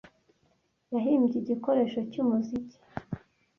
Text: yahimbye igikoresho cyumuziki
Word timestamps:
yahimbye 0.93 1.35
igikoresho 1.41 1.99
cyumuziki 2.11 2.77